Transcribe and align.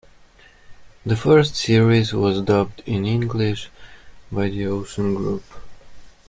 The 1.05 1.15
first 1.15 1.55
series 1.55 2.11
was 2.11 2.41
dubbed 2.41 2.81
in 2.87 3.05
English 3.05 3.69
by 4.31 4.49
The 4.49 4.65
Ocean 4.65 5.13
Group. 5.13 5.43